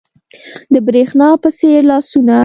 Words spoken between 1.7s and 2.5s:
لاسونه